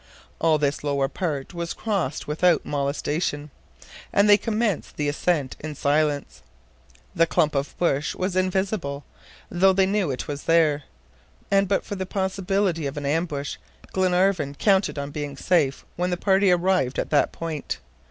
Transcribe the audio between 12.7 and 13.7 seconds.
of an ambush,